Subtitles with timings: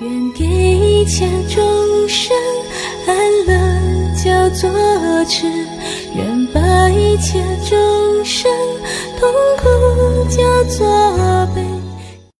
[0.00, 2.34] 愿给一切众生
[3.06, 3.52] 安乐，
[4.24, 4.70] 叫做
[5.26, 5.46] 痴。
[6.14, 7.38] 愿把一切
[7.68, 7.79] 众。